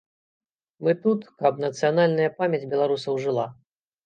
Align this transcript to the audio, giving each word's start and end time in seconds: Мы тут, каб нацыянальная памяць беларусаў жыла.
Мы 0.87 0.95
тут, 1.03 1.27
каб 1.43 1.61
нацыянальная 1.65 2.31
памяць 2.41 2.63
беларусаў 2.73 3.21
жыла. 3.29 3.47